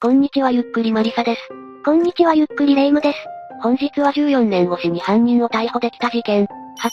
[0.00, 1.40] こんにちはゆっくりマリサです。
[1.84, 3.18] こんにちはゆっくりレイムです。
[3.60, 6.46] 本日は14年越しに犯人を逮捕できた事件、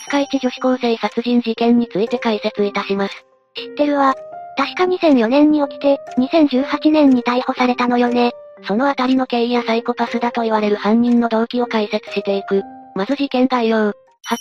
[0.10, 3.14] 廿日市女子高生殺人事件について解説いたします。
[3.54, 4.16] 知ってるわ。
[4.58, 8.32] 確か2004年に起きて、2018年に逮捕されたのよね。
[8.68, 12.64] そのあたりの経緯やサイコパスだと言われる犯人の動機を解説していく。
[12.96, 13.94] まず事件概要。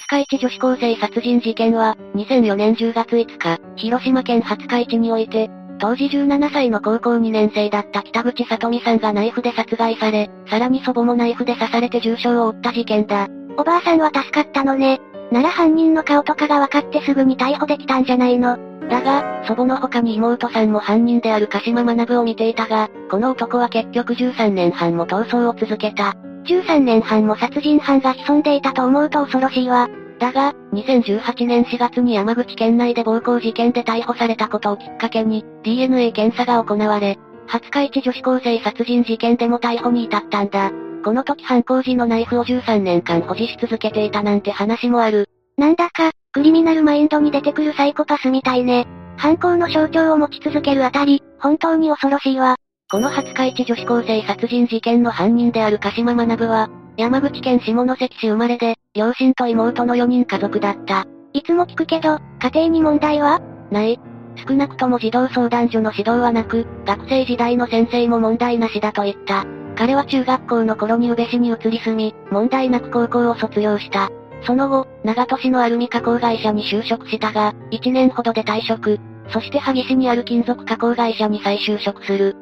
[0.08, 13.28] 廿日市女子高生殺人事件は、2004年10月5日、広島県廿日市において、当時17歳の高校2年生だった北口里美さんがナイフで殺害され、さらに祖母もナイフで刺されて重傷を負った事件だ。
[13.56, 15.00] おばあさんは助かったのね。
[15.30, 18.58] なら犯人の顔とかが分かってすぐに逮捕できたんじゃないの。
[18.88, 26.14] だが、祖母の他に妹さんも犯人である鹿島学を見ていたが、この男は結局13年半も逃走を続けた。
[26.44, 29.88] 13年半も殺人犯が潜んでいたと思うと恐ろしいわ。
[30.24, 40.72] だが、2018年4月に山口県内で暴行事件で逮捕されたことをきっかけに、DNA 検査が行われ、廿日市女子高生殺人事件でも逮捕に至ったんだ。
[41.04, 45.28] この時犯行時のナイフを13年間保持し続けていたなんて話もある。
[45.58, 48.86] なんだか、クリミナルマインドに出てくるサイコパスみたいね。
[49.18, 52.56] 犯行の象徴を持ち続けるあたり、本当に恐ろしいわ。
[52.90, 61.04] この廿日市女子高生殺人事件の犯人である鹿島学は、山口県下関市生まれで、両親と妹の4人家族だった。
[61.32, 63.40] いつも聞くけど、家庭に問題は？
[63.72, 63.98] ない。
[64.46, 69.46] 少なくとも児童相談所の指導はなく、学生時代の先生も問題なしだと言った。
[69.74, 74.10] 彼は中学校の頃に宇部市に移り住み、問題なく高校を卒業した。
[74.46, 79.00] その後、長門市のアルミ加工会社に就職したが、1年ほどで退職。
[79.30, 82.36] そして萩市にある金属加工会社に再就職する。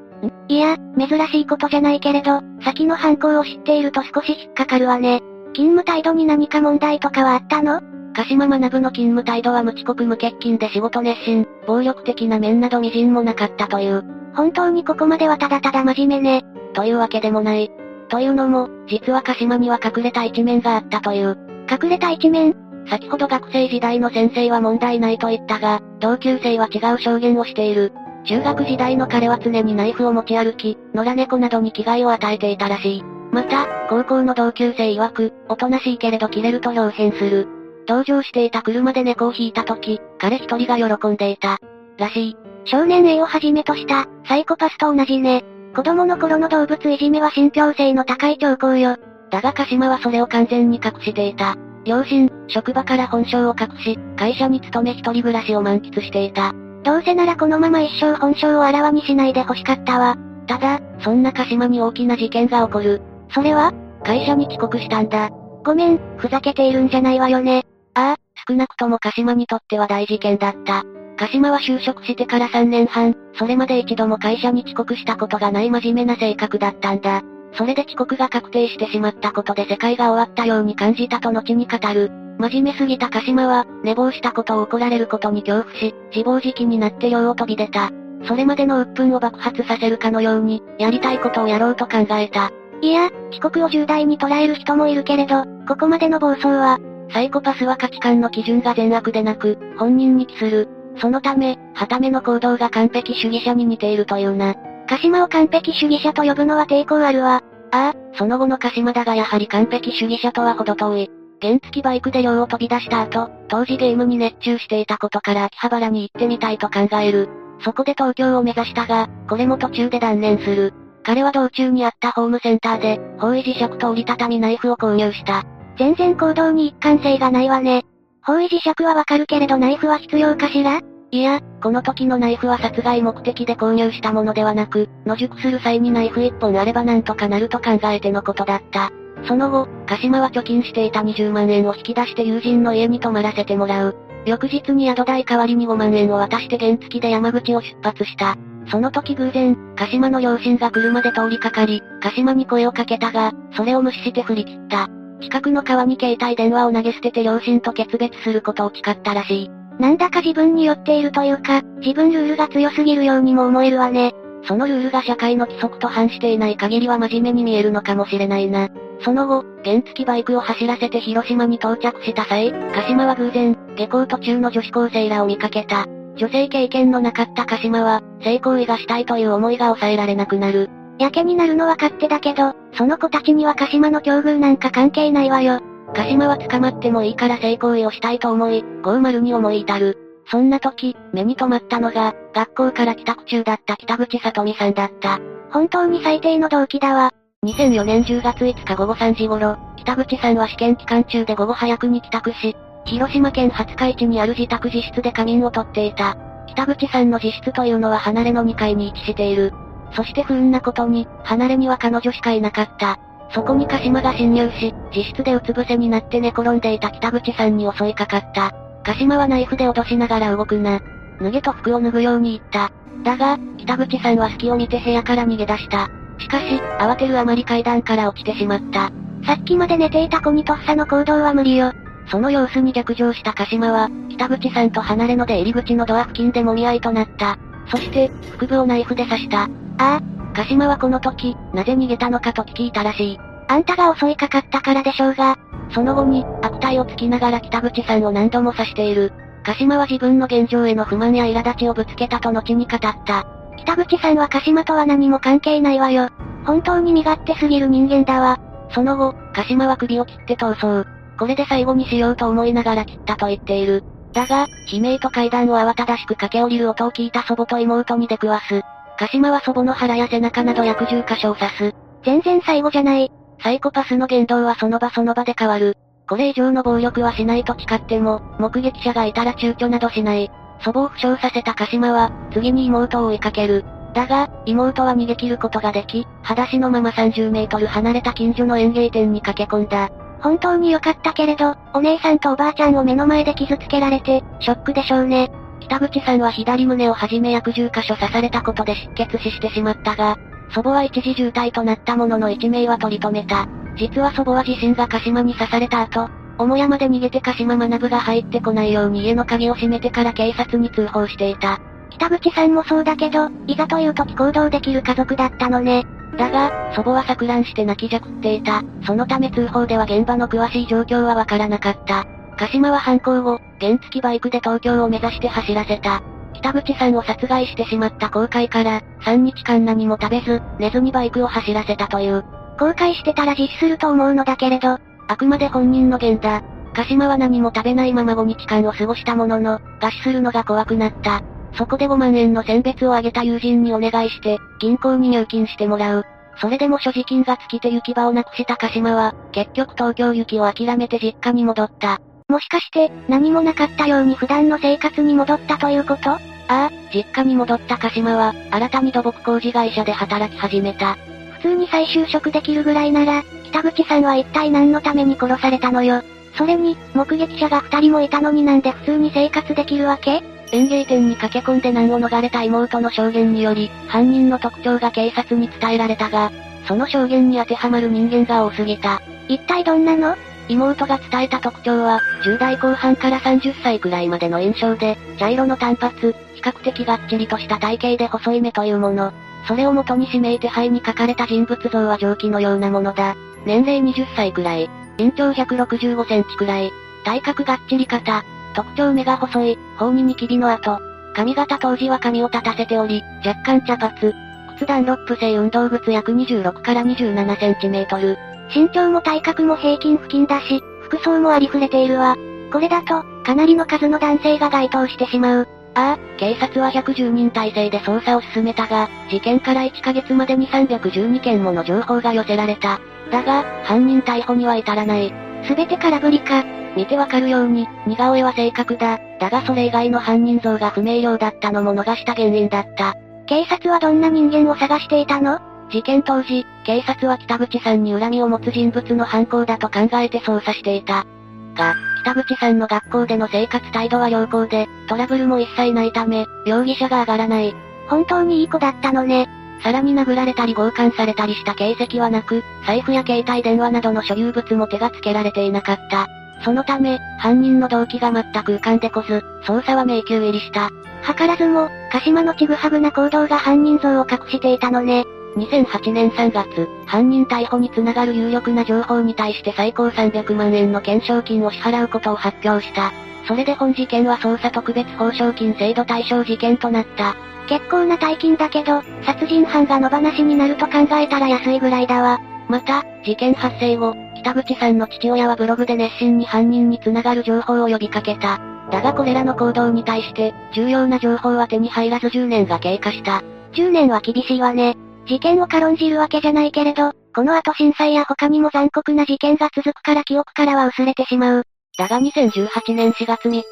[0.48, 5.22] いや、珍しいことじゃないけれど、先の犯行を知っていると少し引っかかるわね。
[5.53, 7.81] 勤務態度に何か問題とかはあったの？
[8.14, 14.05] 鹿島学の勤務態度は無遅刻無欠勤で仕事熱心、暴力的な面など微塵もなかったという。
[14.34, 16.44] 本当にここまではただただ真面目ね。
[16.75, 17.70] というわけでもない。
[18.09, 21.39] というのも、実は鹿島には隠れた一面があったという。
[21.70, 22.55] 隠れた一面？
[22.89, 27.93] 先ほど学生時代の先生は問題ないと言ったが、同級生は違う証言をしている。
[28.25, 33.04] 中学時代の彼は常にナイフを持ち歩き、野良猫などに危害を与えていたらしい。
[33.32, 37.48] また、高校の同級生曰く、おとなしいけれど切れると表変する。
[37.87, 41.59] 同乗していた車で猫を引いた時、彼一人が喜んでいた。
[41.97, 42.37] らしい。
[42.66, 45.44] 少年 A をはじめとした、サイコパスと同じね。
[45.75, 48.97] 子供の頃の動物いじめは信憑性の高い兆候よ。
[49.31, 51.56] だが鹿島はそれを完全に隠していた。
[51.84, 56.53] 両親、職場から本性を隠し、会社に勤め一人暮らしを満喫していた。
[56.84, 60.16] どうせならこのまま一生本性をあらわにしないで欲しかったわ。
[60.47, 63.00] ただ、そんな鹿島に大きな事件が起こる。
[63.34, 63.72] それは
[64.04, 65.31] 会社に遅刻したんだ。
[65.65, 67.65] ごめん、ふざけているんじゃないわよね。
[67.94, 68.16] ああ、
[68.48, 70.82] 少なくとも鹿島にとっては大事件だった。
[71.16, 77.22] 鹿島は就職してから3年半、それまで一度も会社に遅刻したことがない真面目な性格だったんだ。
[77.54, 82.10] それで遅刻が確定してしまったことで世界が終わったように感じたと後に語る。
[82.38, 87.91] 真面目すぎた鹿島は、寝坊したことを怒られることに恐怖し、自暴自棄になって寮を飛び出た。
[88.26, 92.50] それまでの鬱憤を爆発させるかのように、やりたいことをやろうと考えた。
[92.82, 96.78] いや、遅刻を重大に捉える人もいるけれど、ここまでの暴走は、
[97.12, 100.69] サイコパスは価値観の基準が善悪でなく、本人に帰する。
[100.97, 104.54] そのため、はための行動が完璧主義者に似ているというな。
[104.88, 107.41] 鹿島を完璧主義者と呼ぶのは抵抗あるわ。
[107.71, 111.10] ああ、その後の鹿島だがやはり完璧主義者とは程遠い。
[111.41, 117.28] 原付バイクで寮を飛び出した後、当時ゲームに熱中していたことから秋葉原に行ってみたいと考える。
[117.65, 120.75] そこで東京を目指したが、これも途中で断念する。
[121.05, 125.45] 彼は道中にあったホームセンターで、方位磁石と折りたたみナイフを購入した。
[125.79, 127.85] 全然行動に一貫性がないわね。
[128.23, 130.81] 方位磁石はわかるけれどナイフは必要かしら？
[131.11, 138.91] いや、この時のナイフは殺害目的で購入したものではなく、野宿する際にナイフ一本あればなんとかなると考えてのことだった。
[139.27, 143.97] その後、鹿島は貯金していた20万円を引き出して友人の家に泊まらせてもらう。
[144.25, 148.37] 翌日に宿代代わりに5万円を渡して原付で山口を出発した。
[148.69, 154.89] その時偶然、鹿島の両親が車で通りかかり、鹿島に声をかけたが、それを無視して振り切った。
[155.21, 159.51] 近くの川に携帯電話を投げ捨てて両親と決別することを誓ったらしい。
[159.78, 164.13] なんだか自分に寄っているというか、自分ルールが強すぎるようにも思えるわね。
[164.45, 168.69] そのルールが社会の規則と反していない限りは真面目に見えるのかもしれないな。
[169.04, 175.86] その後、原付バイクを走らせて広島に到着した際、鹿島は偶然、下校途中の女子高生らを見かけた。
[176.16, 180.70] 女性経験のなかった鹿島は、性行為がしたいという思いが抑えられなくなる。
[180.98, 185.60] やけになるのは勝手だけど、その子たちには鹿島の境遇なんか関係ないわよ。
[185.94, 189.98] 鹿島は捕まってもいいから性行為をしたいと思い、50に思い至る。
[190.30, 195.18] そんな時、目に留まったのが、学校から帰宅中だった北口里美さんだった。
[195.50, 197.10] 本当に最低の動機だわ。
[197.44, 206.17] 2004年10月5日午後3時頃、北口さんは試験期間中で午後早くに帰宅し、広島県廿日市にある自宅自室で仮眠をとっていた。
[206.49, 209.53] 北口さんの自室というのは離れの2階に位置している。
[209.95, 212.99] そして不運なことに、離れには彼女しかいなかった。
[213.34, 218.53] そこに鹿島が侵入し、自室でうつ伏せになって寝転んでいた北口さんに襲いかかった。
[218.84, 220.81] 鹿島はナイフで脅しながら動くな。
[221.21, 222.73] 脱げと服を脱ぐように言った。
[223.05, 225.89] だが、北口さんは隙を見て部屋から逃げ出した。
[226.19, 228.91] しかし、慌てるあまり階段から落ちてしまった。
[229.25, 231.73] さっきまで寝ていた子にとっさの行動は無理よ。
[232.09, 237.39] その様子に逆上した鹿島は、北口さんと離れので入り口のドア付近で揉み合いとなった。
[237.69, 239.43] そして、腹部をナイフで刺した。
[239.45, 240.01] ああ、
[240.34, 243.19] 鹿島はこの時、なぜ逃げたのかと聞いたらしい。
[243.49, 245.37] あんたが襲いかかったからでしょうが。
[245.71, 249.13] その後に、悪態をつきながら北口さんを何度も刺している。
[249.45, 253.27] 鹿島は自分の現状への不満や苛立ちをぶつけたと後に語った。
[253.59, 256.09] 北口さんは鹿島とは何も関係ないわよ。
[256.45, 258.38] 本当に身勝手すぎる人間だわ。
[258.71, 260.88] その後、鹿島は首を切って逃走。
[261.23, 263.85] これで最後にしようと思いながら切ったと言っている。
[264.12, 268.62] だが、悲鳴と階段を慌ただしく駆け下りる音を聞いた祖母と妹に出くわす。
[268.99, 271.75] 鹿島は祖母の腹や背中など約10箇所を刺す。
[272.04, 273.12] 全然最後じゃない。
[273.40, 275.76] サイコパスの言動はその場その場で変わる。
[276.09, 280.28] これ以上の暴力はしないと誓っても、目撃者がいたら躊躇などしない。
[280.64, 283.64] 祖母を負傷させた鹿島は、次に妹を追いかける。
[283.95, 289.88] だが、妹は逃げ切ることができ、裸足のまま30メートル離れた近所の園芸店に駆け込んだ。
[290.23, 295.30] 本当に良かったけれど、お姉さんとおばあちゃんを目の前で傷つけられて、ショックでしょうね。
[295.61, 300.16] 北口さんは左胸をはじめ約10箇所刺されたことで失血死してしまったが、
[300.54, 303.49] 祖母は一時重体となったものの一命は取り留めた。
[303.76, 311.59] 実は祖母は自身が鹿島に刺された後、母屋まで逃げて鹿島学が入ってこないように家の鍵を閉めてから警察に通報していた。
[311.90, 315.85] 北口さんもそうだけど、いざという時行動できる家族だったのね。
[316.16, 318.62] だが、祖母は錯乱して泣きじゃくっていた。
[318.87, 322.04] そのため通報では現場の詳しい状況はわからなかった。
[322.37, 326.02] 鹿島は犯行後、原付バイクで東京を目指して走らせた。
[326.35, 332.25] 北口さんを殺害してしまった後悔から、3日間何も食べず、寝ずにバイクを走らせたという。
[332.59, 334.78] 後悔してたら実施すると思うのだけれど、
[335.09, 336.42] あくまで本人の言だ。
[336.75, 341.23] 鹿島は何も食べないまま5日間を過ごしたものの、餓死するのが怖くなった。
[341.54, 346.04] そこで5万円の選別をあげた友人にお願いして、銀行に入金してもらう。
[346.40, 352.00] それでも所持金が尽きて行き場をなくした鹿島は、結局東京行きを諦めて実家に戻った。
[352.28, 356.11] もしかして、何もなかったように普段の生活に戻ったということ？
[356.12, 360.97] ああ、実家に戻った鹿島は、新たに土木工事会社で働き始めた。
[361.35, 366.02] 普通に再就職できるぐらいなら、北口さんは一体何のために殺されたのよ？
[366.38, 370.23] それに、目撃者が二人もいたのになんで普通に生活できるわけ？
[370.52, 376.31] 園芸店に駆け込んで難を逃れた妹の証言により、犯人の特徴が警察に伝えられたが、
[376.69, 379.00] その証言に当てはまる人間が多すぎた。
[379.28, 380.14] 一体どんなの？
[380.49, 389.12] 妹が伝えた特徴は、10代後半から30歳くらいまでの印象で、茶色の短髪、比較的がっちりとした体型で細い目というもの。
[389.49, 393.16] それを元に指名手配に書かれた人物像は蒸気のようなものだ。
[393.47, 394.69] 年齢20歳くらい。
[394.99, 396.71] 身長165センチくらい。
[397.05, 398.25] 体格がっちり型。
[398.54, 400.78] 特徴目が細い、頬にニキビの跡。
[401.14, 404.14] 髪型当時は髪を立たせており、若干茶髪。
[404.57, 408.16] 靴ダンロップ製運動靴約26から27センチメートル。
[408.55, 412.17] 身長も体格も平均付近だし、服装もありふれているわ。
[412.53, 415.49] これだと、かなりの数の男性が該当してしまう。
[415.75, 422.79] ああ、警察は110人体制で捜査を進めたが、事件から1ヶ月までに312件もの情報が寄せられた。
[423.11, 425.12] だが、犯人逮捕には至らない。
[425.45, 426.45] すべて空振りか。
[426.76, 428.99] 見てわかるように、似顔絵は正確だ。
[429.21, 432.95] だがそれ以外の犯人像が不明瞭だったのも逃した原因だった。
[433.26, 435.38] 警察はどんな人間を探していたの？
[435.71, 441.07] 事件当時、警察は北口さんに恨みを持つ人物の犯行だと考えて捜査していた。
[441.55, 447.55] が、北口さんの学校での生活態度は良好で、トラブルも一切ないため、容疑者が上がらない。
[447.88, 449.29] 本当にいい子だったのね。
[449.62, 456.09] さらに殴られたり強姦されたりした形跡はなく、財布や携帯電話などの所有物も手がつけられていなかった。
[456.43, 460.71] そのため、犯人の動機が全く浮かんでこず、捜査は迷宮入りした。
[461.05, 465.05] 図らずも、鹿島のちぐはぐな行動が犯人像を隠していたのね。
[465.37, 472.93] 2008年3月、犯人逮捕につながる有力な情報に対して最高300万円の懸賞金を支払うことを発表した。
[473.27, 477.15] それで本事件は捜査特別報奨金制度対象事件となった。
[477.49, 482.21] 結構な大金だけど、殺人犯が野放しになると考えたら安いぐらいだわ。
[482.49, 488.41] また、事件発生後、北口さんの父親はブログで熱心に犯人に繋がる情報を呼びかけた。
[488.71, 493.23] だがこれらの行動に対して、重要な情報は手に入らず10年が経過した。
[493.55, 494.77] 10年は厳しいわね。
[495.07, 501.43] 事件を軽んじるわけじゃないけれど、この後震災や他にも残酷な事件が続くから記憶からは薄れてしまう。
[501.79, 503.45] だが2018年4月3日、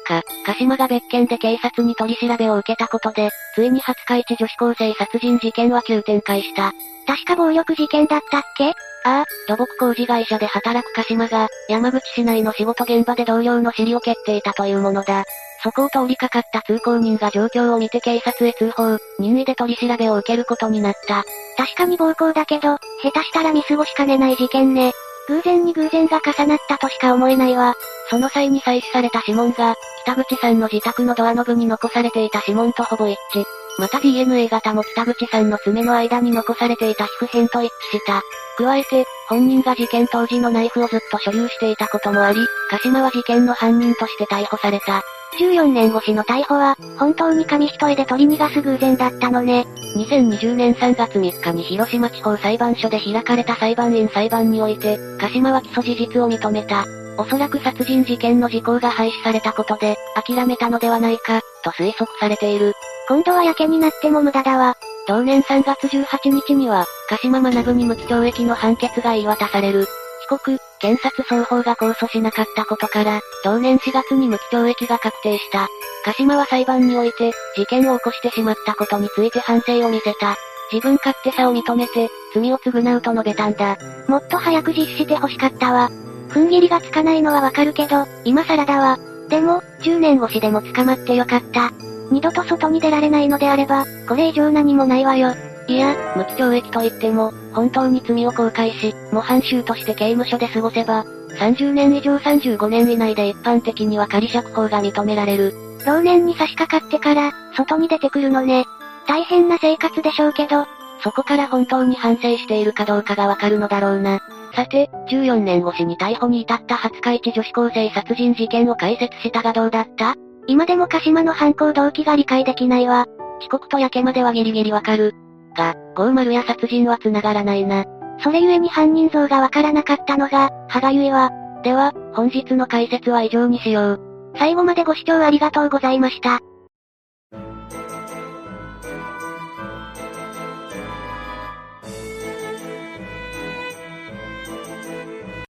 [0.45, 6.71] 鹿島が別件で警察に取り調べを受けたことで、ついに廿日市女子高生殺人事件は急展開した。
[7.07, 8.73] 確か暴力事件だったっけ？
[9.05, 15.23] ああ、土木工事会社で働く鹿島が、山口市内の仕事現場で同僚の尻を蹴っていたというものだ。
[15.63, 21.23] そこを通りかかった通行人が状況を見て警察へ通報、任意で取り調べを受けることになった。
[21.57, 24.91] 確かに暴行だけど、下手したら見過ごしかねない事件ね。
[25.27, 27.75] 偶然に偶然が重なったとしか思えないわ。
[28.09, 33.43] その際に採取された指紋が、北口さんの自宅のドアノブに残されていた指紋とほぼ一致。
[33.77, 38.21] また DNA 型も北口さんの爪の間に残されていた皮膚片と一致した。
[38.57, 45.01] 加えて、本人が事件当時のナイフをずっと所有していたこともあり、鹿島は事件の犯人として逮捕された。
[45.39, 49.65] 14年越しの逮捕は、本当に紙一重で取り逃がす偶然だったのね。
[49.95, 56.85] 2020年3月3日に広島地方裁判所で開かれた裁判員裁判において、鹿島は起訴事実を認めた。
[57.17, 62.73] おそらく殺人事件の時効が廃止されたことで、諦めたのではないか、と推測されている。
[63.07, 64.77] 今度はやけになっても無駄だわ。
[65.07, 69.85] 同年3月18日には、鹿島学に無期懲役の判決が言い渡される。
[70.21, 75.67] 被告、検察双方が控訴しなかったことから、同年4月に無期懲役が確定した。
[76.03, 80.35] 鹿島は裁判において、事件を起こしてしまったことについて反省を見せた。
[80.71, 83.77] 自分勝手さを認めて、罪を償うと述べたんだ。
[84.07, 85.91] もっと早く実施して欲しかったわ。
[86.29, 88.97] 踏ん切りがつかないのはわかるけど、今更だわ。
[89.29, 91.71] でも、10年越しでも捕まってよかった。
[92.09, 95.33] 二度と外に出られないのであれば、これ以上何もないわよ。
[95.67, 101.05] いや、無期懲役といっても、本当に罪を後悔し、模範囚として刑務所で過ごせば、
[101.39, 105.53] 30年以上35年以内で一般的には仮釈放が認められる。
[105.85, 108.65] 老年に差し掛かってから、外に出てくるのね。
[109.07, 110.65] 大変な生活でしょうけど、
[111.03, 114.19] そこから本当に反省しているかどうかがわかるのだろうな。
[114.53, 120.15] さて、14年越しに逮捕に至った廿日市女子高生殺人事件を解説したがどうだった？
[120.47, 123.05] 今でも鹿島の犯行動機が理解できないわ。
[123.39, 125.15] 遅刻と焼けまではギリギリわかる。
[125.51, 127.85] が、ゴーマルや殺人は繋がらないな。
[128.23, 131.31] それゆえに犯人像がわからなかったのが、歯がゆいわ。
[131.63, 134.01] では、本日の解説は以上にしよう。
[134.37, 136.39] 最後までご視聴ありがとうございました。